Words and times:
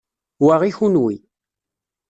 Wa 0.45 0.55
i 0.69 0.71
kenwi. 0.77 1.15